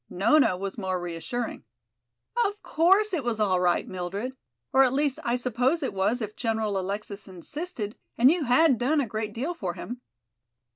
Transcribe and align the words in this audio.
Nona 0.09 0.57
was 0.57 0.79
more 0.79 0.99
reassuring. 0.99 1.63
"Of 2.45 2.63
course 2.63 3.13
it 3.13 3.23
was 3.23 3.39
all 3.39 3.59
right, 3.59 3.87
Mildred, 3.87 4.35
or 4.73 4.83
at 4.83 4.93
least 4.93 5.19
I 5.23 5.35
suppose 5.35 5.83
it 5.83 5.93
was 5.93 6.23
if 6.23 6.35
General 6.35 6.79
Alexis 6.79 7.27
insisted, 7.27 7.95
and 8.17 8.31
you 8.31 8.45
had 8.45 8.79
done 8.79 8.99
a 8.99 9.05
great 9.05 9.31
deal 9.31 9.53
for 9.53 9.75
him." 9.75 10.01